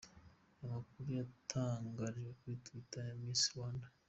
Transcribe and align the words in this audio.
Aya 0.61 0.69
makuru 0.75 1.09
yatangarijwe 1.19 2.29
kuri 2.39 2.55
Twitter 2.65 3.01
ya 3.09 3.15
Miss 3.21 3.43
Rwanda. 3.53 3.87